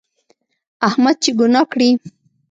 احمد 0.87 1.15
چې 1.23 1.31
ګناه 1.39 1.65
کړي، 1.71 1.89